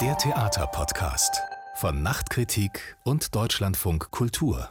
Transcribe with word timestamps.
Der 0.00 0.16
Theaterpodcast 0.16 1.42
von 1.74 2.02
Nachtkritik 2.02 2.96
und 3.04 3.34
Deutschlandfunk 3.34 4.10
Kultur. 4.10 4.70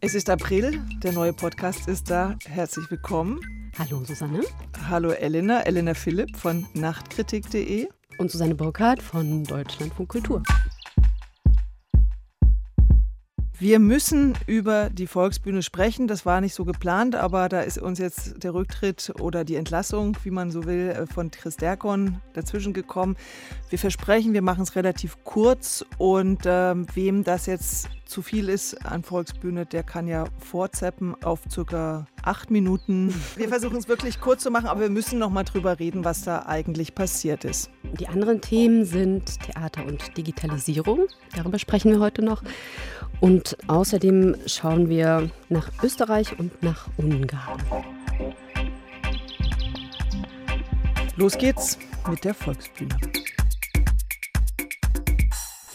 Es 0.00 0.14
ist 0.14 0.30
April, 0.30 0.80
der 1.02 1.12
neue 1.12 1.34
Podcast 1.34 1.86
ist 1.86 2.08
da. 2.08 2.34
Herzlich 2.46 2.90
willkommen. 2.90 3.40
Hallo 3.78 4.02
Susanne. 4.04 4.40
Hallo 4.88 5.10
Elena, 5.10 5.60
Elena 5.66 5.92
Philipp 5.92 6.34
von 6.34 6.66
nachtkritik.de. 6.72 7.88
Und 8.16 8.30
Susanne 8.30 8.54
Burkhardt 8.54 9.02
von 9.02 9.44
Deutschlandfunk 9.44 10.08
Kultur. 10.08 10.42
Wir 13.60 13.80
müssen 13.80 14.34
über 14.46 14.88
die 14.88 15.08
Volksbühne 15.08 15.64
sprechen. 15.64 16.06
Das 16.06 16.24
war 16.24 16.40
nicht 16.40 16.54
so 16.54 16.64
geplant, 16.64 17.16
aber 17.16 17.48
da 17.48 17.62
ist 17.62 17.76
uns 17.76 17.98
jetzt 17.98 18.44
der 18.44 18.54
Rücktritt 18.54 19.12
oder 19.18 19.42
die 19.42 19.56
Entlassung, 19.56 20.16
wie 20.22 20.30
man 20.30 20.52
so 20.52 20.64
will, 20.64 20.90
äh, 20.90 21.06
von 21.06 21.32
Chris 21.32 21.56
Derkon 21.56 22.20
dazwischen 22.34 22.72
gekommen. 22.72 23.16
Wir 23.68 23.80
versprechen, 23.80 24.32
wir 24.32 24.42
machen 24.42 24.62
es 24.62 24.76
relativ 24.76 25.16
kurz 25.24 25.84
und 25.98 26.46
äh, 26.46 26.74
wem 26.94 27.24
das 27.24 27.46
jetzt 27.46 27.88
zu 28.08 28.22
viel 28.22 28.48
ist 28.48 28.86
an 28.86 29.02
Volksbühne, 29.02 29.66
der 29.66 29.82
kann 29.82 30.08
ja 30.08 30.24
vorzeppen 30.38 31.14
auf 31.22 31.40
circa 31.50 32.06
acht 32.22 32.50
Minuten. 32.50 33.14
Wir 33.36 33.48
versuchen 33.48 33.76
es 33.76 33.86
wirklich 33.86 34.18
kurz 34.20 34.42
zu 34.42 34.50
machen, 34.50 34.66
aber 34.66 34.80
wir 34.80 34.90
müssen 34.90 35.18
noch 35.18 35.28
mal 35.30 35.44
drüber 35.44 35.78
reden, 35.78 36.04
was 36.04 36.22
da 36.22 36.46
eigentlich 36.46 36.94
passiert 36.94 37.44
ist. 37.44 37.70
Die 38.00 38.08
anderen 38.08 38.40
Themen 38.40 38.86
sind 38.86 39.38
Theater 39.40 39.84
und 39.84 40.16
Digitalisierung. 40.16 41.06
Darüber 41.36 41.58
sprechen 41.58 41.92
wir 41.92 42.00
heute 42.00 42.22
noch. 42.22 42.42
Und 43.20 43.58
außerdem 43.66 44.36
schauen 44.46 44.88
wir 44.88 45.30
nach 45.50 45.70
Österreich 45.82 46.38
und 46.38 46.62
nach 46.62 46.88
Ungarn. 46.96 47.62
Los 51.16 51.36
geht's 51.36 51.78
mit 52.08 52.24
der 52.24 52.32
Volksbühne. 52.32 52.96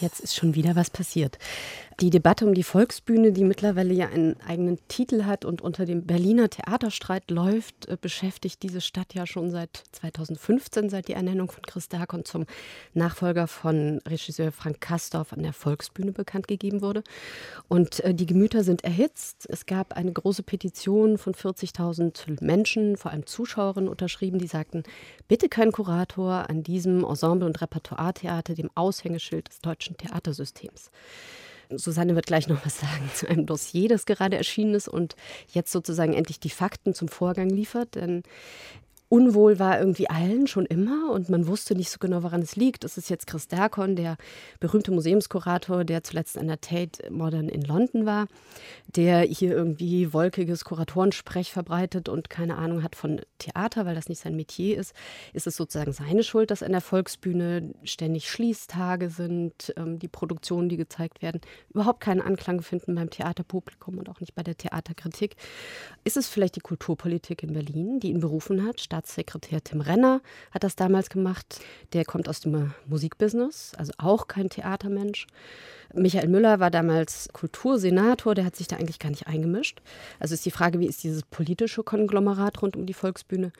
Jetzt 0.00 0.20
ist 0.20 0.34
schon 0.34 0.54
wieder 0.54 0.74
was 0.74 0.90
passiert. 0.90 1.38
Die 2.00 2.10
Debatte 2.10 2.44
um 2.44 2.54
die 2.54 2.64
Volksbühne, 2.64 3.30
die 3.30 3.44
mittlerweile 3.44 3.94
ja 3.94 4.08
einen 4.08 4.40
eigenen 4.40 4.78
Titel 4.88 5.24
hat 5.24 5.44
und 5.44 5.62
unter 5.62 5.84
dem 5.84 6.04
Berliner 6.04 6.50
Theaterstreit 6.50 7.30
läuft, 7.30 7.86
äh, 7.86 7.96
beschäftigt 8.00 8.64
diese 8.64 8.80
Stadt 8.80 9.14
ja 9.14 9.28
schon 9.28 9.50
seit 9.50 9.84
2015, 9.92 10.90
seit 10.90 11.06
die 11.06 11.12
Ernennung 11.12 11.52
von 11.52 11.62
Chris 11.62 11.88
Darkon 11.88 12.24
zum 12.24 12.46
Nachfolger 12.94 13.46
von 13.46 14.00
Regisseur 14.08 14.50
Frank 14.50 14.80
Kastorf 14.80 15.32
an 15.32 15.44
der 15.44 15.52
Volksbühne 15.52 16.10
bekannt 16.10 16.48
gegeben 16.48 16.82
wurde. 16.82 17.04
Und 17.68 18.00
äh, 18.00 18.12
die 18.12 18.26
Gemüter 18.26 18.64
sind 18.64 18.82
erhitzt. 18.82 19.46
Es 19.48 19.64
gab 19.64 19.92
eine 19.92 20.12
große 20.12 20.42
Petition 20.42 21.16
von 21.16 21.32
40.000 21.32 22.42
Menschen, 22.44 22.96
vor 22.96 23.12
allem 23.12 23.26
Zuschauerinnen, 23.26 23.88
unterschrieben, 23.88 24.40
die 24.40 24.48
sagten, 24.48 24.82
bitte 25.28 25.48
kein 25.48 25.70
Kurator 25.70 26.50
an 26.50 26.64
diesem 26.64 27.04
Ensemble- 27.04 27.46
und 27.46 27.60
Repertoiretheater, 27.60 28.54
dem 28.54 28.70
Aushängeschild 28.74 29.48
des 29.48 29.60
deutschen 29.60 29.96
Theatersystems. 29.96 30.90
Susanne 31.78 32.14
wird 32.14 32.26
gleich 32.26 32.48
noch 32.48 32.64
was 32.64 32.80
sagen 32.80 33.10
zu 33.14 33.28
einem 33.28 33.46
Dossier, 33.46 33.88
das 33.88 34.06
gerade 34.06 34.36
erschienen 34.36 34.74
ist 34.74 34.88
und 34.88 35.16
jetzt 35.52 35.72
sozusagen 35.72 36.12
endlich 36.12 36.40
die 36.40 36.50
Fakten 36.50 36.94
zum 36.94 37.08
Vorgang 37.08 37.48
liefert. 37.48 37.94
Denn 37.94 38.22
Unwohl 39.10 39.58
war 39.58 39.78
irgendwie 39.78 40.08
allen 40.08 40.46
schon 40.46 40.66
immer 40.66 41.10
und 41.12 41.28
man 41.28 41.46
wusste 41.46 41.74
nicht 41.74 41.90
so 41.90 41.98
genau, 41.98 42.22
woran 42.22 42.42
es 42.42 42.56
liegt. 42.56 42.84
Es 42.84 42.96
ist 42.96 43.10
jetzt 43.10 43.26
Chris 43.26 43.46
Derkon, 43.46 43.96
der 43.96 44.16
berühmte 44.60 44.90
Museumskurator, 44.90 45.84
der 45.84 46.02
zuletzt 46.02 46.38
an 46.38 46.48
der 46.48 46.60
Tate 46.60 47.10
Modern 47.10 47.48
in 47.48 47.62
London 47.62 48.06
war, 48.06 48.26
der 48.86 49.20
hier 49.20 49.52
irgendwie 49.52 50.12
wolkiges 50.12 50.64
Kuratorensprech 50.64 51.52
verbreitet 51.52 52.08
und 52.08 52.30
keine 52.30 52.56
Ahnung 52.56 52.82
hat 52.82 52.96
von 52.96 53.20
Theater, 53.38 53.84
weil 53.84 53.94
das 53.94 54.08
nicht 54.08 54.22
sein 54.22 54.36
Metier 54.36 54.78
ist. 54.78 54.94
Ist 55.32 55.46
es 55.46 55.56
sozusagen 55.56 55.92
seine 55.92 56.22
Schuld, 56.22 56.50
dass 56.50 56.62
an 56.62 56.72
der 56.72 56.80
Volksbühne 56.80 57.74
ständig 57.84 58.30
Schließtage 58.30 59.10
sind, 59.10 59.72
ähm, 59.76 59.98
die 59.98 60.08
Produktionen, 60.08 60.68
die 60.68 60.78
gezeigt 60.78 61.20
werden, 61.20 61.40
überhaupt 61.68 62.00
keinen 62.00 62.22
Anklang 62.22 62.62
finden 62.62 62.94
beim 62.94 63.10
Theaterpublikum 63.10 63.98
und 63.98 64.08
auch 64.08 64.20
nicht 64.20 64.34
bei 64.34 64.42
der 64.42 64.56
Theaterkritik? 64.56 65.36
Ist 66.04 66.16
es 66.16 66.26
vielleicht 66.26 66.56
die 66.56 66.60
Kulturpolitik 66.60 67.42
in 67.42 67.52
Berlin, 67.52 68.00
die 68.00 68.10
ihn 68.10 68.20
berufen 68.20 68.64
hat, 68.66 68.80
Staatssekretär 68.94 69.62
Tim 69.64 69.80
Renner 69.80 70.20
hat 70.52 70.62
das 70.62 70.76
damals 70.76 71.10
gemacht. 71.10 71.60
Der 71.92 72.04
kommt 72.04 72.28
aus 72.28 72.40
dem 72.40 72.72
Musikbusiness, 72.86 73.72
also 73.76 73.92
auch 73.98 74.28
kein 74.28 74.48
Theatermensch. 74.48 75.26
Michael 75.92 76.28
Müller 76.28 76.60
war 76.60 76.70
damals 76.70 77.28
Kultursenator, 77.32 78.36
der 78.36 78.44
hat 78.44 78.54
sich 78.54 78.68
da 78.68 78.76
eigentlich 78.76 79.00
gar 79.00 79.10
nicht 79.10 79.26
eingemischt. 79.26 79.82
Also 80.20 80.34
ist 80.34 80.46
die 80.46 80.52
Frage, 80.52 80.78
wie 80.78 80.86
ist 80.86 81.02
dieses 81.02 81.22
politische 81.24 81.82
Konglomerat 81.82 82.62
rund 82.62 82.76
um 82.76 82.86
die 82.86 82.94
Volksbühne? 82.94 83.52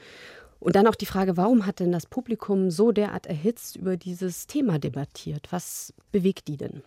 Und 0.61 0.77
dann 0.77 0.87
auch 0.87 0.94
die 0.94 1.06
Frage, 1.06 1.37
warum 1.37 1.67
hat 1.67 1.81
denn 1.81 1.91
das 1.91 2.06
Publikum 2.06 2.71
so 2.71 2.93
derart 2.93 3.27
erhitzt 3.27 3.77
über 3.77 3.97
dieses 3.97 4.47
Thema 4.47 4.78
debattiert? 4.78 5.49
Was 5.50 5.93
bewegt 6.12 6.47
die 6.47 6.56
denn? 6.56 6.83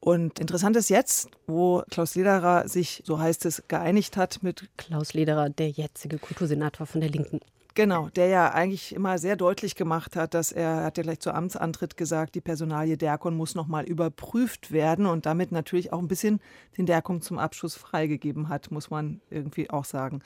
Und 0.00 0.38
interessant 0.40 0.76
ist 0.76 0.90
jetzt, 0.90 1.28
wo 1.46 1.82
Klaus 1.90 2.14
Lederer 2.14 2.68
sich, 2.68 3.02
so 3.04 3.18
heißt 3.18 3.46
es, 3.46 3.62
geeinigt 3.68 4.16
hat 4.16 4.42
mit 4.42 4.68
Klaus 4.76 5.14
Lederer, 5.14 5.50
der 5.50 5.70
jetzige 5.70 6.18
Kultursenator 6.18 6.86
von 6.86 7.00
der 7.00 7.10
Linken. 7.10 7.40
Genau, 7.76 8.08
der 8.08 8.28
ja 8.28 8.52
eigentlich 8.52 8.94
immer 8.94 9.18
sehr 9.18 9.36
deutlich 9.36 9.74
gemacht 9.74 10.16
hat, 10.16 10.32
dass 10.32 10.50
er, 10.50 10.82
hat 10.82 10.96
ja 10.96 11.02
gleich 11.02 11.20
zu 11.20 11.34
Amtsantritt 11.34 11.98
gesagt, 11.98 12.34
die 12.34 12.40
Personalie 12.40 12.96
Derkon 12.96 13.36
muss 13.36 13.54
nochmal 13.54 13.84
überprüft 13.84 14.72
werden 14.72 15.04
und 15.04 15.26
damit 15.26 15.52
natürlich 15.52 15.92
auch 15.92 15.98
ein 15.98 16.08
bisschen 16.08 16.40
den 16.78 16.86
Derkon 16.86 17.20
zum 17.20 17.38
Abschluss 17.38 17.74
freigegeben 17.74 18.48
hat, 18.48 18.70
muss 18.70 18.88
man 18.88 19.20
irgendwie 19.28 19.68
auch 19.68 19.84
sagen. 19.84 20.22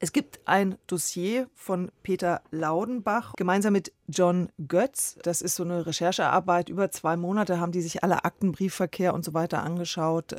Es 0.00 0.12
gibt 0.12 0.40
ein 0.46 0.76
Dossier 0.86 1.48
von 1.54 1.90
Peter 2.02 2.42
Laudenbach 2.50 3.32
gemeinsam 3.36 3.72
mit 3.72 3.92
John 4.08 4.50
Götz. 4.68 5.16
Das 5.22 5.42
ist 5.42 5.54
so 5.54 5.62
eine 5.62 5.86
Recherchearbeit. 5.86 6.68
Über 6.68 6.90
zwei 6.90 7.16
Monate 7.16 7.60
haben 7.60 7.72
die 7.72 7.80
sich 7.80 8.02
alle 8.02 8.24
Akten, 8.24 8.52
Briefverkehr 8.52 9.14
und 9.14 9.24
so 9.24 9.32
weiter 9.32 9.62
angeschaut. 9.62 10.34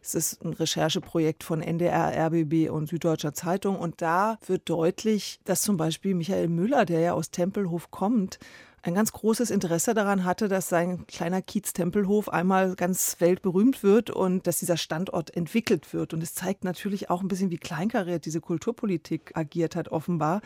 Es 0.00 0.14
ist 0.14 0.44
ein 0.44 0.52
Rechercheprojekt 0.52 1.44
von 1.44 1.60
NDR, 1.60 2.16
RBB 2.26 2.70
und 2.70 2.88
Süddeutscher 2.88 3.34
Zeitung. 3.34 3.76
Und 3.76 4.00
da 4.00 4.38
wird 4.46 4.70
deutlich, 4.70 5.40
dass 5.44 5.62
zum 5.62 5.76
Beispiel 5.76 5.97
Michael 6.04 6.48
Müller, 6.48 6.84
der 6.84 7.00
ja 7.00 7.12
aus 7.12 7.30
Tempelhof 7.30 7.90
kommt, 7.90 8.38
ein 8.82 8.94
ganz 8.94 9.12
großes 9.12 9.50
Interesse 9.50 9.92
daran 9.92 10.24
hatte, 10.24 10.48
dass 10.48 10.68
sein 10.68 11.06
kleiner 11.06 11.42
Kiez 11.42 11.72
Tempelhof 11.72 12.28
einmal 12.28 12.76
ganz 12.76 13.16
weltberühmt 13.20 13.82
wird 13.82 14.10
und 14.10 14.46
dass 14.46 14.58
dieser 14.58 14.76
Standort 14.76 15.36
entwickelt 15.36 15.92
wird. 15.92 16.14
Und 16.14 16.22
es 16.22 16.34
zeigt 16.34 16.64
natürlich 16.64 17.10
auch 17.10 17.20
ein 17.20 17.28
bisschen, 17.28 17.50
wie 17.50 17.58
kleinkariert 17.58 18.24
diese 18.24 18.40
Kulturpolitik 18.40 19.32
agiert 19.34 19.74
hat, 19.74 19.88
offenbar. 19.88 20.40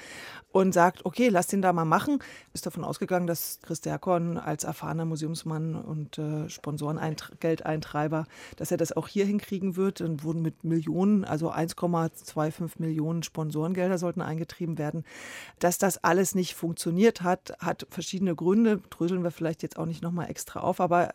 Und 0.51 0.73
sagt, 0.73 1.05
okay, 1.05 1.29
lass 1.29 1.47
den 1.47 1.63
da 1.63 1.73
mal 1.73 1.85
machen. 1.85 2.19
Ist 2.53 2.67
davon 2.67 2.85
ausgegangen, 2.85 3.27
dass 3.27 3.59
Chris 3.63 3.81
Derkon 3.81 4.39
als 4.39 4.65
erfahrener 4.65 5.05
Museumsmann 5.05 5.75
und 5.75 6.19
äh, 6.19 6.49
Sponsorengeldeintreiber, 6.49 8.27
dass 8.57 8.71
er 8.71 8.77
das 8.77 8.93
auch 8.93 9.09
hier 9.09 9.27
hinkriegen 9.27 9.77
wird. 9.77 10.01
Und 10.01 10.25
wurden 10.25 10.43
mit 10.43 10.65
Millionen, 10.65 11.25
also 11.25 11.53
1,25 11.53 12.73
Millionen 12.79 13.23
Sponsorengelder 13.23 13.99
sollten 13.99 14.23
eingetrieben 14.23 14.79
werden. 14.79 15.05
Dass 15.59 15.79
das 15.79 16.03
alles 16.03 16.35
nicht 16.35 16.55
funktioniert 16.55 17.23
hat, 17.23 17.55
hat 17.61 17.87
verschiedene 17.91 18.22
verschiedene 18.23 18.37
Gründe, 18.37 18.81
dröseln 18.91 19.25
wir 19.25 19.31
vielleicht 19.31 19.63
jetzt 19.63 19.79
auch 19.79 19.87
nicht 19.87 20.03
nochmal 20.03 20.31
extra 20.31 20.61
auf, 20.61 20.81
aber 20.81 21.15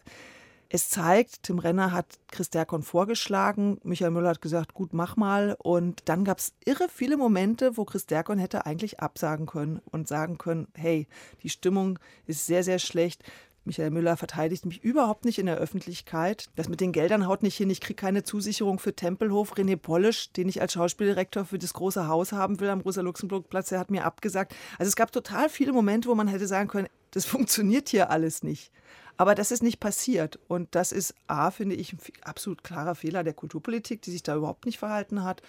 es 0.70 0.90
zeigt, 0.90 1.44
Tim 1.44 1.60
Renner 1.60 1.94
hat 1.94 2.20
Chris 2.30 2.50
Derkon 2.50 2.84
vorgeschlagen, 2.84 3.80
Michael 3.84 4.12
Müller 4.12 4.32
hat 4.32 4.42
gesagt, 4.42 4.74
gut, 4.74 4.94
mach 4.94 5.16
mal. 5.16 5.56
Und 5.60 6.02
dann 6.10 6.26
gab 6.26 6.40
es 6.40 6.52
irre 6.66 6.88
viele 6.90 7.16
Momente, 7.16 7.78
wo 7.78 7.86
Chris 7.86 8.06
Derkon 8.06 8.38
hätte 8.38 8.66
eigentlich 8.66 9.00
absagen 9.00 9.46
können 9.46 9.80
und 9.92 10.10
sagen 10.10 10.38
können, 10.38 10.68
hey, 10.74 11.08
die 11.42 11.50
Stimmung 11.50 12.00
ist 12.26 12.46
sehr, 12.46 12.66
sehr 12.66 12.80
schlecht. 12.80 13.24
Michael 13.68 13.92
Müller 13.92 14.18
verteidigt 14.18 14.66
mich 14.66 14.84
überhaupt 14.84 15.26
nicht 15.26 15.38
in 15.38 15.46
der 15.46 15.58
Öffentlichkeit. 15.58 16.50
Das 16.56 16.70
mit 16.70 16.82
den 16.82 16.94
Geldern 16.94 17.28
haut 17.28 17.44
nicht 17.44 17.58
hin. 17.58 17.70
Ich 17.70 17.82
kriege 17.82 17.96
keine 17.96 18.24
Zusicherung 18.24 18.80
für 18.80 18.96
Tempelhof. 18.96 19.54
René 19.54 19.76
Polisch, 19.76 20.32
den 20.32 20.50
ich 20.50 20.62
als 20.62 20.74
Schauspieldirektor 20.74 21.46
für 21.46 21.60
das 21.60 21.74
große 21.74 22.08
Haus 22.08 22.32
haben 22.32 22.60
will 22.60 22.70
am 22.70 22.82
Rosa-Luxemburg-Platz, 22.82 23.70
der 23.70 23.80
hat 23.80 23.92
mir 23.92 24.06
abgesagt. 24.06 24.56
Also 24.80 24.88
es 24.88 24.96
gab 24.96 25.12
total 25.12 25.50
viele 25.50 25.74
Momente, 25.74 26.10
wo 26.10 26.16
man 26.16 26.28
hätte 26.28 26.48
sagen 26.48 26.70
können, 26.70 26.88
das 27.12 27.26
funktioniert 27.28 27.90
hier 27.90 28.10
alles 28.10 28.42
nicht. 28.42 28.72
Aber 29.18 29.36
das 29.36 29.52
ist 29.52 29.64
nicht 29.64 29.80
passiert. 29.80 30.40
Und 30.48 30.74
das 30.74 30.92
ist 30.92 31.14
A, 31.28 31.52
finde 31.52 31.76
ich, 31.76 31.94
ein 31.94 32.00
absolut 32.24 32.64
klarer 32.64 32.96
Fehler 32.96 33.24
der 33.24 33.34
Kulturpolitik, 33.34 34.02
die 34.02 34.12
sich 34.12 34.24
da 34.24 34.36
überhaupt 34.36 34.66
nicht 34.66 34.80
verhalten 34.80 35.24
hat. 35.24 35.42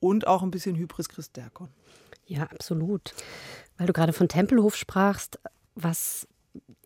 Und 0.00 0.26
auch 0.26 0.42
ein 0.42 0.50
bisschen 0.50 0.76
Hybris 0.76 1.08
Christ 1.08 1.36
Derkon. 1.36 1.68
Ja, 2.26 2.44
absolut. 2.44 3.14
Weil 3.76 3.86
du 3.86 3.92
gerade 3.92 4.12
von 4.12 4.28
Tempelhof 4.28 4.76
sprachst, 4.76 5.38
was 5.74 6.28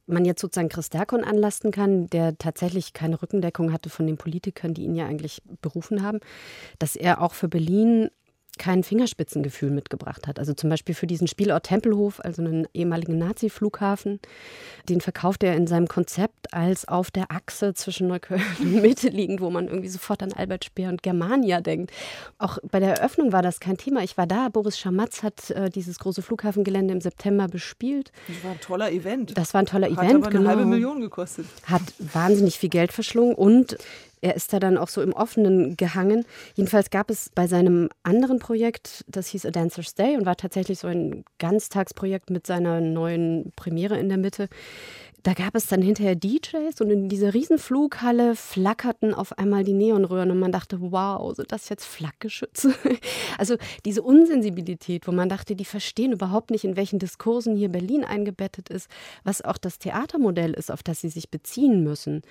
man 0.06 0.24
jetzt 0.24 0.40
sozusagen 0.40 0.68
Chris 0.68 0.90
Derkon 0.90 1.24
anlasten 1.24 1.70
kann, 1.70 2.08
der 2.08 2.36
tatsächlich 2.38 2.92
keine 2.92 3.20
Rückendeckung 3.20 3.72
hatte 3.72 3.90
von 3.90 4.06
den 4.06 4.16
Politikern, 4.16 4.74
die 4.74 4.82
ihn 4.82 4.94
ja 4.94 5.06
eigentlich 5.06 5.42
berufen 5.60 6.02
haben, 6.02 6.20
dass 6.78 6.96
er 6.96 7.20
auch 7.20 7.34
für 7.34 7.48
Berlin 7.48 8.10
kein 8.58 8.82
Fingerspitzengefühl 8.82 9.70
mitgebracht 9.70 10.26
hat. 10.26 10.38
Also 10.38 10.52
zum 10.52 10.68
Beispiel 10.68 10.94
für 10.94 11.06
diesen 11.06 11.26
Spielort 11.26 11.64
Tempelhof, 11.64 12.20
also 12.20 12.42
einen 12.42 12.68
ehemaligen 12.74 13.18
Nazi-Flughafen, 13.18 14.20
den 14.88 15.00
verkauft 15.00 15.42
er 15.42 15.56
in 15.56 15.66
seinem 15.66 15.88
Konzept 15.88 16.52
als 16.52 16.86
auf 16.86 17.10
der 17.10 17.30
Achse 17.30 17.72
zwischen 17.74 18.08
Neukölln 18.08 18.42
und 18.60 18.82
Mitte 18.82 19.08
liegend, 19.08 19.40
wo 19.40 19.50
man 19.50 19.68
irgendwie 19.68 19.88
sofort 19.88 20.22
an 20.22 20.32
Albert 20.32 20.66
Speer 20.66 20.90
und 20.90 21.02
Germania 21.02 21.60
denkt. 21.60 21.92
Auch 22.38 22.58
bei 22.70 22.78
der 22.78 22.98
Eröffnung 22.98 23.32
war 23.32 23.42
das 23.42 23.58
kein 23.58 23.78
Thema. 23.78 24.02
Ich 24.02 24.18
war 24.18 24.26
da, 24.26 24.48
Boris 24.48 24.78
Schamatz 24.78 25.22
hat 25.22 25.50
äh, 25.50 25.70
dieses 25.70 25.98
große 25.98 26.20
Flughafengelände 26.22 26.92
im 26.92 27.00
September 27.00 27.48
bespielt. 27.48 28.12
Das 28.28 28.44
war 28.44 28.50
ein 28.52 28.60
toller 28.60 28.92
Event. 28.92 29.36
Das 29.36 29.54
war 29.54 29.62
ein 29.62 29.66
toller 29.66 29.90
hat 29.90 29.98
Event, 29.98 30.14
aber 30.16 30.26
eine 30.26 30.38
genau. 30.38 30.50
halbe 30.50 30.64
Million 30.66 31.00
gekostet. 31.00 31.46
Hat 31.64 31.82
wahnsinnig 31.98 32.58
viel 32.58 32.68
Geld 32.68 32.92
verschlungen 32.92 33.34
und 33.34 33.78
er 34.22 34.36
ist 34.36 34.52
da 34.52 34.60
dann 34.60 34.78
auch 34.78 34.88
so 34.88 35.02
im 35.02 35.12
Offenen 35.12 35.76
gehangen. 35.76 36.24
Jedenfalls 36.54 36.90
gab 36.90 37.10
es 37.10 37.28
bei 37.34 37.46
seinem 37.46 37.90
anderen 38.04 38.38
Projekt, 38.38 39.04
das 39.08 39.26
hieß 39.28 39.44
A 39.46 39.50
Dancer's 39.50 39.94
Day 39.94 40.16
und 40.16 40.24
war 40.24 40.36
tatsächlich 40.36 40.78
so 40.78 40.88
ein 40.88 41.24
Ganztagsprojekt 41.38 42.30
mit 42.30 42.46
seiner 42.46 42.80
neuen 42.80 43.52
Premiere 43.56 43.98
in 43.98 44.08
der 44.08 44.18
Mitte. 44.18 44.48
Da 45.22 45.34
gab 45.34 45.54
es 45.54 45.66
dann 45.66 45.82
hinterher 45.82 46.16
DJs 46.16 46.80
und 46.80 46.90
in 46.90 47.08
dieser 47.08 47.32
Riesenflughalle 47.32 48.34
flackerten 48.34 49.14
auf 49.14 49.38
einmal 49.38 49.62
die 49.62 49.72
Neonröhren 49.72 50.32
und 50.32 50.40
man 50.40 50.50
dachte, 50.50 50.80
wow, 50.80 51.34
sind 51.36 51.52
das 51.52 51.68
jetzt 51.68 51.84
Flakgeschütze? 51.84 52.74
Also 53.38 53.56
diese 53.86 54.02
Unsensibilität, 54.02 55.08
wo 55.08 55.12
man 55.12 55.28
dachte, 55.28 55.56
die 55.56 55.64
verstehen 55.64 56.12
überhaupt 56.12 56.50
nicht, 56.50 56.64
in 56.64 56.76
welchen 56.76 56.98
Diskursen 56.98 57.56
hier 57.56 57.70
Berlin 57.70 58.04
eingebettet 58.04 58.68
ist, 58.68 58.88
was 59.24 59.42
auch 59.42 59.56
das 59.56 59.78
Theatermodell 59.78 60.52
ist, 60.52 60.70
auf 60.70 60.82
das 60.82 61.00
sie 61.00 61.08
sich 61.08 61.30
beziehen 61.30 61.82
müssen. 61.82 62.22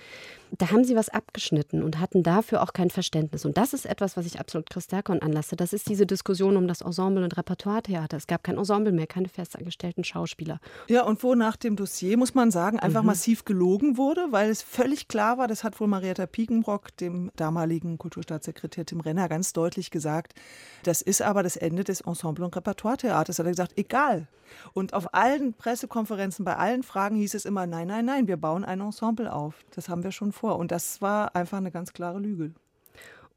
Da 0.56 0.70
haben 0.70 0.84
sie 0.84 0.94
was 0.94 1.08
abgeschnitten 1.08 1.82
und 1.82 1.98
hatten 1.98 2.22
dafür 2.22 2.62
auch 2.62 2.72
kein 2.72 2.90
Verständnis. 2.90 3.44
Und 3.44 3.56
das 3.56 3.72
ist 3.72 3.84
etwas, 3.84 4.16
was 4.16 4.26
ich 4.26 4.38
absolut 4.38 4.70
Christerkon 4.70 5.20
anlasse. 5.20 5.56
Das 5.56 5.72
ist 5.72 5.88
diese 5.88 6.06
Diskussion 6.06 6.56
um 6.56 6.68
das 6.68 6.82
Ensemble- 6.82 7.24
und 7.24 7.36
Repertoiretheater. 7.36 8.16
Es 8.16 8.26
gab 8.26 8.44
kein 8.44 8.58
Ensemble 8.58 8.92
mehr, 8.92 9.06
keine 9.06 9.28
festangestellten 9.28 10.04
Schauspieler. 10.04 10.60
Ja, 10.88 11.04
und 11.04 11.22
wo 11.22 11.34
nach 11.34 11.56
dem 11.56 11.76
Dossier, 11.76 12.16
muss 12.16 12.34
man 12.34 12.50
sagen, 12.50 12.78
einfach 12.82 13.02
massiv 13.02 13.44
gelogen 13.44 13.96
wurde, 13.96 14.28
weil 14.30 14.50
es 14.50 14.62
völlig 14.62 15.08
klar 15.08 15.38
war, 15.38 15.48
das 15.48 15.64
hat 15.64 15.80
wohl 15.80 15.88
Marietta 15.88 16.26
Piekenbrock, 16.26 16.96
dem 16.96 17.30
damaligen 17.36 17.98
Kulturstaatssekretär 17.98 18.86
Tim 18.86 19.00
Renner, 19.00 19.28
ganz 19.28 19.52
deutlich 19.52 19.90
gesagt, 19.90 20.34
das 20.82 21.02
ist 21.02 21.22
aber 21.22 21.42
das 21.42 21.56
Ende 21.56 21.84
des 21.84 22.00
Ensemble- 22.00 22.44
und 22.44 22.56
Repertoiretheaters. 22.56 23.38
Hat 23.38 23.46
er 23.46 23.52
gesagt, 23.52 23.72
egal. 23.76 24.28
Und 24.72 24.94
auf 24.94 25.14
allen 25.14 25.54
Pressekonferenzen, 25.54 26.44
bei 26.44 26.56
allen 26.56 26.82
Fragen 26.82 27.16
hieß 27.16 27.34
es 27.34 27.44
immer, 27.44 27.66
nein, 27.66 27.88
nein, 27.88 28.04
nein, 28.04 28.26
wir 28.26 28.36
bauen 28.36 28.64
ein 28.64 28.80
Ensemble 28.80 29.32
auf. 29.32 29.64
Das 29.74 29.88
haben 29.88 30.02
wir 30.02 30.12
schon 30.12 30.32
vor. 30.32 30.58
Und 30.58 30.72
das 30.72 31.00
war 31.00 31.34
einfach 31.34 31.58
eine 31.58 31.70
ganz 31.70 31.92
klare 31.92 32.18
Lüge. 32.18 32.52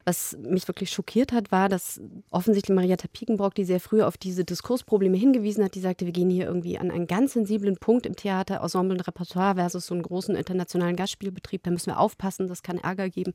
Was 0.08 0.38
mich 0.38 0.68
wirklich 0.68 0.92
schockiert 0.92 1.32
hat, 1.32 1.52
war, 1.52 1.68
dass 1.68 2.00
offensichtlich 2.30 2.76
Marietta 2.76 3.08
Piekenbrock, 3.12 3.56
die 3.56 3.66
sehr 3.66 3.80
früh 3.80 4.04
auf 4.04 4.18
diese 4.18 4.46
Diskursprobleme 4.46 5.18
hingewiesen 5.18 5.64
hat, 5.64 5.74
die 5.74 5.80
sagte, 5.80 6.06
wir 6.06 6.14
gehen 6.14 6.30
hier 6.30 6.46
irgendwie 6.46 6.78
an 6.78 6.92
einen 6.92 7.08
ganz 7.08 7.34
sensiblen 7.34 7.78
Punkt 7.78 8.06
im 8.06 8.16
Theater, 8.16 8.62
Ensemble 8.62 8.96
und 8.98 9.08
Repertoire 9.08 9.56
versus 9.56 9.88
so 9.88 9.96
einen 9.96 10.04
großen 10.04 10.36
internationalen 10.36 10.96
Gastspielbetrieb, 10.96 11.64
da 11.64 11.72
müssen 11.72 11.88
wir 11.88 12.00
aufpassen, 12.00 12.48
das 12.48 12.62
kann 12.62 12.78
Ärger 12.78 13.10
geben, 13.10 13.34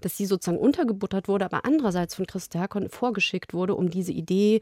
dass 0.00 0.16
sie 0.16 0.26
sozusagen 0.26 0.58
untergebuttert 0.58 1.28
wurde, 1.28 1.44
aber 1.44 1.64
andererseits 1.64 2.16
von 2.16 2.26
Chris 2.26 2.48
Derkon 2.48 2.88
vorgeschickt 2.88 3.54
wurde, 3.54 3.76
um 3.76 3.88
diese 3.88 4.10
Idee 4.10 4.60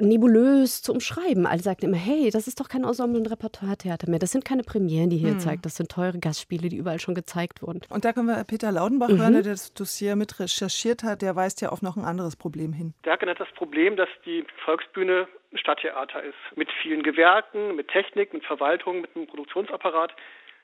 nebulös 0.00 0.82
zu 0.82 0.92
umschreiben. 0.92 1.46
Alle 1.46 1.60
sagten 1.60 1.86
immer, 1.86 1.96
hey, 1.96 2.30
das 2.30 2.46
ist 2.46 2.60
doch 2.60 2.68
kein 2.68 2.84
Ensemble- 2.84 3.18
und 3.20 3.30
Repertoire-Theater 3.30 4.08
mehr, 4.10 4.18
das 4.18 4.32
sind 4.32 4.44
keine 4.44 4.62
Premieren, 4.62 5.10
die 5.10 5.16
hier 5.16 5.30
Hm. 5.32 5.38
zeigt, 5.38 5.64
das 5.66 5.76
sind 5.76 5.90
teure 5.90 6.18
Gastspiele, 6.18 6.68
die 6.68 6.76
überall 6.76 6.98
schon 7.00 7.14
gezeigt 7.14 7.62
wurden. 7.62 7.80
Und 7.90 8.04
da 8.04 8.12
können 8.12 8.26
wir 8.26 8.42
Peter 8.44 8.70
Laudenbach 8.72 9.08
Mhm. 9.08 9.18
hören, 9.20 9.32
der 9.34 9.42
das 9.42 9.72
Dossier 9.74 10.16
mit 10.16 10.38
recherchiert 10.40 11.02
hat. 11.02 11.22
Der 11.22 11.36
weist 11.36 11.60
ja 11.60 11.68
auf 11.70 11.82
noch 11.82 11.96
ein 11.96 12.04
anderes 12.04 12.36
Problem 12.36 12.72
hin. 12.72 12.94
Derken 13.04 13.28
hat 13.28 13.40
das 13.40 13.50
Problem, 13.52 13.96
dass 13.96 14.08
die 14.26 14.44
Volksbühne 14.64 15.28
ein 15.52 15.58
Stadttheater 15.58 16.22
ist. 16.22 16.34
Mit 16.56 16.68
vielen 16.82 17.02
Gewerken, 17.02 17.76
mit 17.76 17.88
Technik, 17.88 18.32
mit 18.32 18.44
Verwaltung, 18.44 19.00
mit 19.00 19.14
einem 19.14 19.26
Produktionsapparat, 19.26 20.12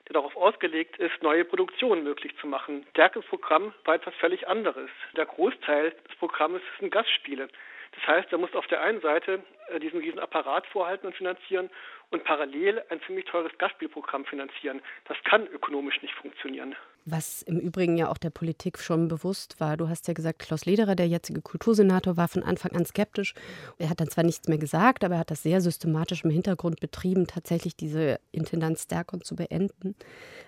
der 0.07 0.13
darauf 0.13 0.35
ausgelegt 0.35 0.97
ist, 0.97 1.21
neue 1.21 1.45
Produktionen 1.45 2.03
möglich 2.03 2.33
zu 2.41 2.47
machen. 2.47 2.85
Derkens 2.97 3.25
Programm 3.25 3.73
war 3.85 3.95
etwas 3.95 4.13
völlig 4.15 4.47
anderes. 4.47 4.89
Der 5.15 5.25
Großteil 5.25 5.91
des 6.09 6.17
Programmes 6.17 6.61
sind 6.79 6.91
Gastspiele. 6.91 7.47
Das 7.91 8.07
heißt, 8.07 8.31
er 8.31 8.37
muss 8.37 8.53
auf 8.55 8.67
der 8.67 8.81
einen 8.81 9.01
Seite 9.01 9.43
äh, 9.69 9.79
diesen 9.79 9.99
riesen 9.99 10.19
Apparat 10.19 10.65
vorhalten 10.67 11.07
und 11.07 11.15
finanzieren 11.15 11.69
und 12.09 12.23
parallel 12.23 12.83
ein 12.89 13.01
ziemlich 13.03 13.25
teures 13.25 13.57
Gastspielprogramm 13.57 14.25
finanzieren. 14.25 14.81
Das 15.05 15.17
kann 15.23 15.47
ökonomisch 15.47 16.01
nicht 16.01 16.13
funktionieren. 16.15 16.75
Was 17.05 17.41
im 17.41 17.59
Übrigen 17.59 17.97
ja 17.97 18.09
auch 18.09 18.17
der 18.17 18.29
Politik 18.29 18.77
schon 18.79 19.07
bewusst 19.07 19.59
war. 19.59 19.75
Du 19.77 19.89
hast 19.89 20.07
ja 20.07 20.13
gesagt, 20.13 20.39
Klaus 20.39 20.65
Lederer, 20.65 20.95
der 20.95 21.07
jetzige 21.07 21.41
Kultursenator, 21.41 22.15
war 22.15 22.27
von 22.27 22.43
Anfang 22.43 22.71
an 22.73 22.85
skeptisch. 22.85 23.33
Er 23.79 23.89
hat 23.89 23.99
dann 23.99 24.09
zwar 24.09 24.23
nichts 24.23 24.47
mehr 24.47 24.59
gesagt, 24.59 25.03
aber 25.03 25.15
er 25.15 25.21
hat 25.21 25.31
das 25.31 25.43
sehr 25.43 25.61
systematisch 25.61 26.23
im 26.23 26.29
Hintergrund 26.29 26.79
betrieben, 26.79 27.25
tatsächlich 27.25 27.75
diese 27.75 28.19
Intendanz 28.31 28.83
Stärkon 28.83 29.21
zu 29.21 29.35
beenden. 29.35 29.95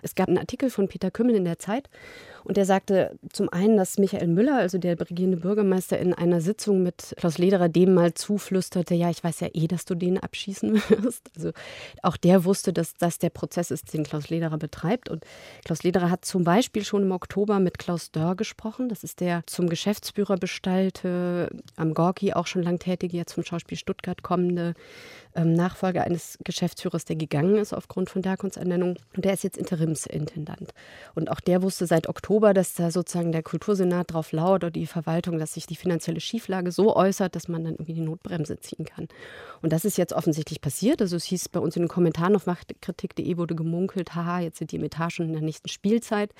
Es 0.02 0.14
gab 0.14 0.28
einen 0.28 0.38
Artikel 0.38 0.70
von 0.70 0.86
Peter 0.86 1.10
Kümmel 1.10 1.34
in 1.34 1.44
der 1.44 1.58
Zeit 1.58 1.88
und 2.44 2.58
der 2.58 2.66
sagte 2.66 3.18
zum 3.32 3.48
einen, 3.48 3.76
dass 3.76 3.98
Michael 3.98 4.28
Müller, 4.28 4.58
also 4.58 4.76
der 4.76 5.00
regierende 5.00 5.38
Bürgermeister, 5.38 5.98
in 5.98 6.12
einer 6.12 6.42
Sitzung 6.42 6.82
mit 6.82 7.14
Klaus 7.16 7.38
Lederer 7.38 7.70
dem 7.70 7.94
mal 7.94 8.12
zuflüsterte, 8.12 8.94
ja, 8.94 9.10
ich 9.10 9.24
weiß 9.24 9.40
ja 9.40 9.48
eh, 9.54 9.66
dass 9.66 9.86
du 9.86 9.94
den 9.94 10.18
abschießen 10.18 10.74
wirst. 10.88 11.30
Also 11.34 11.52
auch 12.02 12.18
der 12.18 12.44
wusste, 12.44 12.72
dass 12.72 12.94
das 12.94 13.18
der 13.18 13.30
Prozess 13.30 13.70
ist, 13.70 13.92
den 13.94 14.04
Klaus 14.04 14.28
Lederer 14.28 14.58
betreibt. 14.58 15.08
Und 15.08 15.24
Klaus 15.64 15.82
Lederer 15.82 16.10
hat 16.10 16.24
zum 16.24 16.43
Beispiel 16.44 16.84
schon 16.84 17.02
im 17.02 17.12
Oktober 17.12 17.58
mit 17.58 17.78
Klaus 17.78 18.10
Dörr 18.10 18.36
gesprochen. 18.36 18.88
Das 18.88 19.04
ist 19.04 19.20
der 19.20 19.42
zum 19.46 19.68
Geschäftsführer 19.68 20.36
bestellte, 20.36 21.50
am 21.76 21.94
Gorki 21.94 22.32
auch 22.32 22.46
schon 22.46 22.62
lang 22.62 22.78
tätige, 22.78 23.16
jetzt 23.16 23.34
zum 23.34 23.44
Schauspiel 23.44 23.78
Stuttgart 23.78 24.22
kommende 24.22 24.74
ähm, 25.34 25.52
Nachfolger 25.52 26.04
eines 26.04 26.38
Geschäftsführers, 26.44 27.04
der 27.04 27.16
gegangen 27.16 27.56
ist 27.56 27.72
aufgrund 27.72 28.10
von 28.10 28.22
Derkons 28.22 28.56
Ernennung. 28.56 28.96
Und 29.16 29.24
der 29.24 29.34
ist 29.34 29.44
jetzt 29.44 29.56
Interimsintendant. 29.56 30.72
Und 31.14 31.30
auch 31.30 31.40
der 31.40 31.62
wusste 31.62 31.86
seit 31.86 32.08
Oktober, 32.08 32.54
dass 32.54 32.74
da 32.74 32.90
sozusagen 32.90 33.32
der 33.32 33.42
Kultursenat 33.42 34.12
drauf 34.12 34.32
lauert 34.32 34.64
oder 34.64 34.70
die 34.70 34.86
Verwaltung, 34.86 35.38
dass 35.38 35.54
sich 35.54 35.66
die 35.66 35.76
finanzielle 35.76 36.20
Schieflage 36.20 36.72
so 36.72 36.94
äußert, 36.94 37.34
dass 37.34 37.48
man 37.48 37.64
dann 37.64 37.74
irgendwie 37.74 37.94
die 37.94 38.00
Notbremse 38.00 38.60
ziehen 38.60 38.84
kann. 38.84 39.08
Und 39.62 39.72
das 39.72 39.84
ist 39.84 39.98
jetzt 39.98 40.12
offensichtlich 40.12 40.60
passiert. 40.60 41.00
Also 41.00 41.16
es 41.16 41.24
hieß 41.24 41.48
bei 41.48 41.60
uns 41.60 41.76
in 41.76 41.82
den 41.82 41.88
Kommentaren 41.88 42.36
auf 42.36 42.46
machtkritik.de 42.46 43.36
wurde 43.36 43.54
gemunkelt, 43.54 44.14
haha, 44.14 44.40
jetzt 44.40 44.58
sind 44.58 44.72
die 44.72 44.76
im 44.76 44.84
Etagen 44.84 45.24
in 45.24 45.32
der 45.32 45.42
nächsten 45.42 45.68
Spielzeit. 45.68 46.33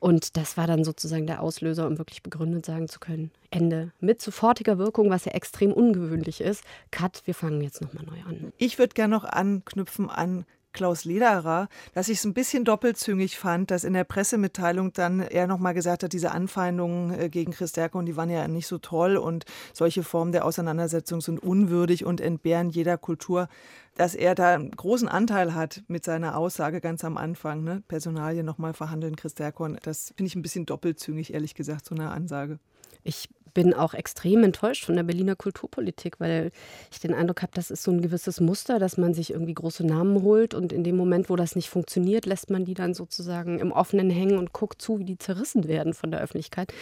Und 0.00 0.36
das 0.36 0.56
war 0.56 0.66
dann 0.66 0.84
sozusagen 0.84 1.26
der 1.26 1.40
Auslöser, 1.40 1.86
um 1.86 1.98
wirklich 1.98 2.22
begründet 2.22 2.66
sagen 2.66 2.88
zu 2.88 3.00
können, 3.00 3.30
Ende. 3.50 3.90
Mit 4.00 4.20
sofortiger 4.20 4.76
Wirkung, 4.76 5.08
was 5.08 5.24
ja 5.24 5.32
extrem 5.32 5.72
ungewöhnlich 5.72 6.40
ist. 6.40 6.62
Cut, 6.90 7.22
wir 7.24 7.34
fangen 7.34 7.62
jetzt 7.62 7.80
nochmal 7.80 8.04
neu 8.04 8.20
an. 8.28 8.52
Ich 8.58 8.78
würde 8.78 8.94
gerne 8.94 9.14
noch 9.14 9.24
anknüpfen 9.24 10.10
an 10.10 10.44
Klaus 10.74 11.06
Lederer, 11.06 11.68
dass 11.94 12.08
ich 12.10 12.18
es 12.18 12.24
ein 12.24 12.34
bisschen 12.34 12.64
doppelzüngig 12.66 13.38
fand, 13.38 13.70
dass 13.70 13.84
in 13.84 13.94
der 13.94 14.04
Pressemitteilung 14.04 14.92
dann 14.92 15.20
er 15.20 15.46
nochmal 15.46 15.72
gesagt 15.72 16.02
hat, 16.02 16.12
diese 16.12 16.32
Anfeindungen 16.32 17.18
äh, 17.18 17.28
gegen 17.30 17.52
Chris 17.52 17.72
Derkon, 17.72 18.04
die 18.04 18.16
waren 18.16 18.28
ja 18.28 18.46
nicht 18.46 18.66
so 18.66 18.76
toll 18.76 19.16
und 19.16 19.46
solche 19.72 20.02
Formen 20.02 20.32
der 20.32 20.44
Auseinandersetzung 20.44 21.22
sind 21.22 21.42
unwürdig 21.42 22.04
und 22.04 22.20
entbehren 22.20 22.68
jeder 22.68 22.98
Kultur, 22.98 23.48
dass 23.96 24.14
er 24.14 24.34
da 24.34 24.54
einen 24.54 24.72
großen 24.72 25.08
Anteil 25.08 25.54
hat 25.54 25.82
mit 25.86 26.04
seiner 26.04 26.36
Aussage 26.36 26.80
ganz 26.80 27.04
am 27.04 27.16
Anfang, 27.16 27.62
ne? 27.62 27.82
Personalien 27.86 28.44
nochmal 28.44 28.74
verhandeln, 28.74 29.16
Chris 29.16 29.34
Derkon. 29.34 29.78
Das 29.82 30.12
finde 30.16 30.26
ich 30.26 30.34
ein 30.34 30.42
bisschen 30.42 30.66
doppelzüngig, 30.66 31.32
ehrlich 31.32 31.54
gesagt, 31.54 31.86
so 31.86 31.94
eine 31.94 32.10
Ansage. 32.10 32.58
Ich 33.04 33.28
bin 33.54 33.72
auch 33.72 33.94
extrem 33.94 34.42
enttäuscht 34.44 34.84
von 34.84 34.96
der 34.96 35.04
Berliner 35.04 35.36
Kulturpolitik, 35.36 36.20
weil 36.20 36.50
ich 36.90 37.00
den 37.00 37.14
Eindruck 37.14 37.42
habe, 37.42 37.52
das 37.54 37.70
ist 37.70 37.84
so 37.84 37.92
ein 37.92 38.02
gewisses 38.02 38.40
Muster, 38.40 38.78
dass 38.78 38.96
man 38.96 39.14
sich 39.14 39.30
irgendwie 39.30 39.54
große 39.54 39.86
Namen 39.86 40.22
holt 40.22 40.54
und 40.54 40.72
in 40.72 40.84
dem 40.84 40.96
Moment, 40.96 41.30
wo 41.30 41.36
das 41.36 41.56
nicht 41.56 41.70
funktioniert, 41.70 42.26
lässt 42.26 42.50
man 42.50 42.64
die 42.64 42.74
dann 42.74 42.92
sozusagen 42.92 43.60
im 43.60 43.72
Offenen 43.72 44.10
hängen 44.10 44.38
und 44.38 44.52
guckt 44.52 44.82
zu, 44.82 44.98
wie 44.98 45.04
die 45.04 45.18
zerrissen 45.18 45.68
werden 45.68 45.94
von 45.94 46.10
der 46.10 46.20
Öffentlichkeit. 46.20 46.74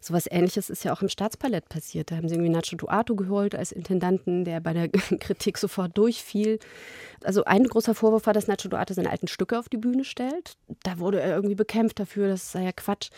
So 0.00 0.14
was 0.14 0.26
Ähnliches 0.30 0.70
ist 0.70 0.84
ja 0.84 0.92
auch 0.92 1.02
im 1.02 1.08
Staatspalett 1.08 1.68
passiert. 1.68 2.10
Da 2.10 2.16
haben 2.16 2.28
sie 2.28 2.36
irgendwie 2.36 2.52
Nacho 2.52 2.76
Duato 2.76 3.16
geholt 3.16 3.54
als 3.54 3.72
Intendanten, 3.72 4.44
der 4.44 4.60
bei 4.60 4.72
der 4.72 4.88
Kritik 5.18 5.58
sofort 5.58 5.98
durchfiel. 5.98 6.58
Also 7.22 7.44
ein 7.44 7.64
großer 7.64 7.94
Vorwurf 7.94 8.26
war, 8.26 8.32
dass 8.32 8.46
Nacho 8.46 8.68
Duato 8.68 8.94
seine 8.94 9.10
alten 9.10 9.28
Stücke 9.28 9.58
auf 9.58 9.68
die 9.68 9.76
Bühne 9.76 10.04
stellt. 10.04 10.54
Da 10.84 10.98
wurde 10.98 11.20
er 11.20 11.34
irgendwie 11.34 11.56
bekämpft 11.56 11.98
dafür, 11.98 12.28
das 12.28 12.52
sei 12.52 12.64
ja 12.64 12.72
Quatsch. 12.72 13.10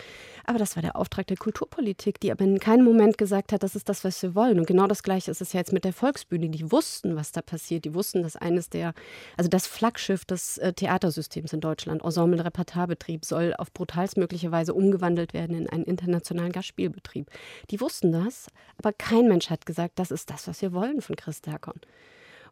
Aber 0.45 0.59
das 0.59 0.77
war 0.77 0.83
der 0.83 0.97
Auftrag 0.97 1.27
der 1.27 1.37
Kulturpolitik, 1.37 2.19
die 2.19 2.33
aber 2.33 2.45
in 2.45 2.59
keinem 2.59 2.85
Moment 2.85 3.02
gesagt 3.11 3.53
hat, 3.53 3.63
das 3.65 3.75
ist 3.75 3.89
das, 3.89 4.05
was 4.05 4.23
wir 4.23 4.35
wollen. 4.37 4.61
Und 4.61 4.67
genau 4.67 4.87
das 4.87 5.03
Gleiche 5.03 5.31
ist 5.31 5.41
es 5.41 5.53
ja 5.53 5.61
jetzt 5.61 5.73
mit 5.73 5.85
der 5.85 5.93
Volksbühne. 5.93 6.49
Die 6.49 6.71
wussten, 6.71 7.17
was 7.17 7.33
da 7.33 7.43
passiert. 7.43 7.85
Die 7.85 7.95
wussten, 7.95 8.23
dass 8.23 8.37
eines 8.37 8.71
der, 8.71 8.95
also 9.37 9.49
das 9.49 9.67
Flaggschiff 9.67 10.25
des 10.25 10.59
äh, 10.59 10.73
Theatersystems 10.73 11.53
in 11.53 11.61
Deutschland, 11.61 12.05
Ensemble 12.05 12.45
Repertoirebetrieb, 12.45 13.25
soll 13.25 13.55
auf 13.59 13.73
brutalstmögliche 13.73 14.53
Weise 14.53 14.75
umgewandelt 14.75 15.35
werden 15.35 15.57
in 15.57 15.69
einen 15.69 15.85
internationalen 15.85 16.53
Gastspielbetrieb. 16.53 17.31
Die 17.71 17.81
wussten 17.81 18.13
das, 18.13 18.47
aber 18.79 18.93
kein 18.93 19.27
Mensch 19.27 19.51
hat 19.51 19.67
gesagt, 19.67 19.99
das 19.99 20.11
ist 20.11 20.31
das, 20.31 20.47
was 20.47 20.63
wir 20.63 20.73
wollen 20.73 21.01
von 21.01 21.17
Chris 21.17 21.41
Derkon. 21.41 21.81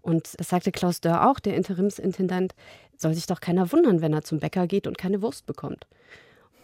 Und 0.02 0.38
das 0.38 0.48
sagte 0.48 0.72
Klaus 0.72 1.00
Dörr 1.00 1.28
auch, 1.28 1.40
der 1.40 1.56
Interimsintendant, 1.56 2.54
soll 2.96 3.14
sich 3.14 3.26
doch 3.26 3.40
keiner 3.40 3.70
wundern, 3.72 4.00
wenn 4.00 4.12
er 4.12 4.22
zum 4.22 4.40
Bäcker 4.40 4.66
geht 4.66 4.86
und 4.86 4.98
keine 4.98 5.22
Wurst 5.22 5.46
bekommt. 5.46 5.86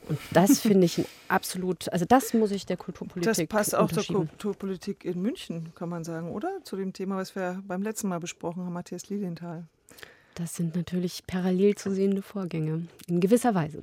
Und 0.09 0.19
das 0.33 0.61
finde 0.61 0.87
ich 0.87 1.05
absolut, 1.29 1.93
also 1.93 2.05
das 2.05 2.33
muss 2.35 2.51
ich 2.51 2.67
der 2.67 2.77
Kulturpolitik 2.77 3.35
Das 3.35 3.47
passt 3.49 3.75
auch 3.75 3.91
zur 3.91 4.05
Kulturpolitik 4.05 5.05
in 5.05 5.21
München, 5.21 5.73
kann 5.75 5.89
man 5.89 6.05
sagen, 6.05 6.31
oder? 6.31 6.51
Zu 6.65 6.77
dem 6.77 6.93
Thema, 6.93 7.17
was 7.17 7.35
wir 7.35 7.63
beim 7.67 7.83
letzten 7.83 8.09
Mal 8.09 8.21
besprochen 8.21 8.65
haben, 8.65 8.73
Matthias 8.73 9.09
Lilienthal. 9.09 9.67
Das 10.35 10.55
sind 10.55 10.77
natürlich 10.77 11.27
parallel 11.27 11.77
zu 11.77 11.91
sehende 11.91 12.21
Vorgänge, 12.21 12.87
in 13.07 13.21
gewisser 13.21 13.55
Weise. 13.55 13.83